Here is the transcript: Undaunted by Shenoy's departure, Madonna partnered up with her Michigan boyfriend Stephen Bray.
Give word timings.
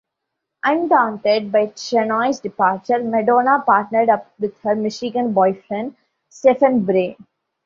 Undaunted 0.65 1.51
by 1.51 1.67
Shenoy's 1.75 2.39
departure, 2.39 3.03
Madonna 3.03 3.63
partnered 3.63 4.09
up 4.09 4.31
with 4.39 4.59
her 4.61 4.73
Michigan 4.75 5.31
boyfriend 5.31 5.95
Stephen 6.27 6.83
Bray. 6.85 7.15